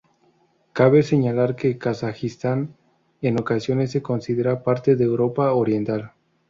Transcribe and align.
Cabe 0.73 1.03
señalar 1.03 1.55
que 1.55 1.77
Kazajistán, 1.77 2.75
en 3.21 3.39
ocasiones, 3.39 3.91
se 3.91 4.01
considera 4.01 4.63
parte 4.63 4.95
de 4.95 5.03
Europa 5.03 5.53
Oriental. 5.53 6.13